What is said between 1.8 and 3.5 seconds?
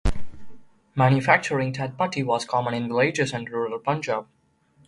Patti was common in villages and